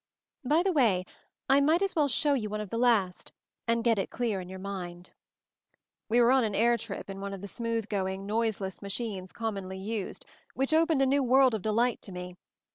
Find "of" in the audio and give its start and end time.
2.59-2.71, 7.35-7.41, 11.53-11.61